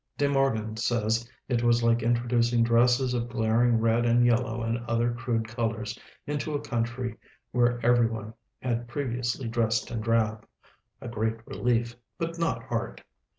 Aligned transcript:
De 0.17 0.27
Morgan 0.27 0.75
says 0.75 1.29
it 1.47 1.61
was 1.61 1.83
like 1.83 2.01
introducing 2.01 2.63
dresses 2.63 3.13
of 3.13 3.29
glaring 3.29 3.77
red 3.79 4.03
and 4.03 4.25
yellow 4.25 4.63
and 4.63 4.79
other 4.87 5.11
crude 5.13 5.47
colors 5.47 5.95
into 6.25 6.55
a 6.55 6.59
country 6.59 7.15
where 7.51 7.79
every 7.85 8.07
one 8.07 8.33
had 8.63 8.87
previously 8.87 9.47
dressed 9.47 9.91
in 9.91 10.01
drab 10.01 10.43
a 11.01 11.07
great 11.07 11.45
relief, 11.45 11.95
but 12.17 12.39
not 12.39 12.65
art. 12.71 13.03